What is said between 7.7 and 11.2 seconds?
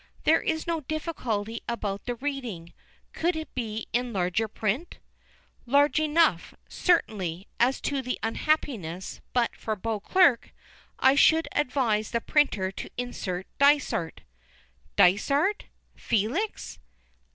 to the unhappiness, but for 'Beauclerk' I